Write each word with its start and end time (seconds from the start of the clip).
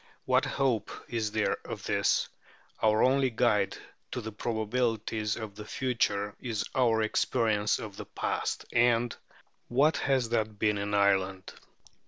What 0.25 0.45
hope 0.45 0.89
is 1.09 1.31
there 1.31 1.57
of 1.63 1.83
this? 1.83 2.27
Our 2.81 3.03
only 3.03 3.29
guide 3.29 3.77
to 4.11 4.19
the 4.21 4.31
probabilities 4.31 5.35
of 5.35 5.53
the 5.53 5.63
future 5.65 6.33
is 6.39 6.65
our 6.73 7.03
experience 7.03 7.77
of 7.77 7.97
the 7.97 8.05
past 8.07 8.65
And 8.73 9.15
what 9.67 9.97
has 9.97 10.29
that 10.29 10.57
been 10.57 10.79
in 10.79 10.95
Ireland? 10.95 11.53